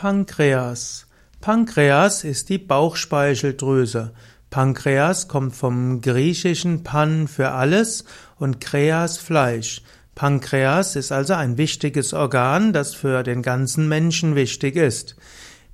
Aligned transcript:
Pankreas. 0.00 1.06
Pankreas 1.42 2.24
ist 2.24 2.48
die 2.48 2.56
Bauchspeicheldrüse. 2.56 4.14
Pankreas 4.48 5.28
kommt 5.28 5.54
vom 5.54 6.00
griechischen 6.00 6.82
Pan 6.84 7.28
für 7.28 7.50
alles 7.50 8.06
und 8.38 8.62
Kreas 8.62 9.18
Fleisch. 9.18 9.82
Pankreas 10.14 10.96
ist 10.96 11.12
also 11.12 11.34
ein 11.34 11.58
wichtiges 11.58 12.14
Organ, 12.14 12.72
das 12.72 12.94
für 12.94 13.22
den 13.22 13.42
ganzen 13.42 13.88
Menschen 13.88 14.36
wichtig 14.36 14.74
ist. 14.76 15.16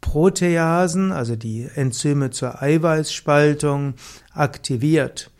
Proteasen, 0.00 1.12
also 1.12 1.36
die 1.36 1.68
Enzyme 1.74 2.30
zur 2.30 2.62
Eiweißspaltung, 2.62 3.94
aktiviert. 4.32 5.30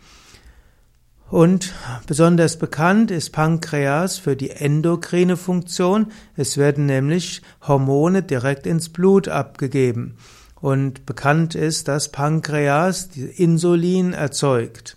Und 1.29 1.73
besonders 2.05 2.57
bekannt 2.57 3.09
ist 3.09 3.31
Pankreas 3.31 4.19
für 4.19 4.35
die 4.35 4.51
endokrine 4.51 5.35
Funktion. 5.35 6.11
Es 6.35 6.57
werden 6.57 6.85
nämlich 6.85 7.41
Hormone 7.67 8.21
direkt 8.21 8.67
ins 8.67 8.89
Blut 8.89 9.27
abgegeben. 9.27 10.15
Und 10.63 11.05
bekannt 11.05 11.55
ist, 11.55 11.89
dass 11.89 12.07
Pankreas 12.07 13.09
Insulin 13.17 14.13
erzeugt. 14.13 14.95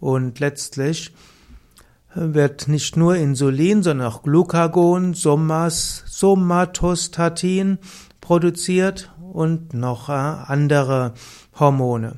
Und 0.00 0.40
letztlich 0.40 1.12
wird 2.14 2.68
nicht 2.68 2.96
nur 2.96 3.14
Insulin, 3.14 3.82
sondern 3.82 4.06
auch 4.06 4.22
Glucagon, 4.22 5.12
Somas, 5.12 6.04
Somatostatin 6.06 7.76
produziert 8.22 9.12
und 9.30 9.74
noch 9.74 10.08
andere 10.08 11.12
Hormone. 11.60 12.16